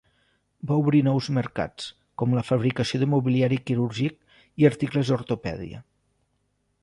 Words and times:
Va 0.69 0.77
obrir 0.83 1.01
nous 1.07 1.27
mercats, 1.37 1.89
com 2.21 2.33
la 2.37 2.43
fabricació 2.47 3.01
de 3.03 3.09
mobiliari 3.11 3.61
quirúrgic 3.67 4.17
i 4.63 4.69
articles 4.73 5.11
d'ortopèdia. 5.13 5.83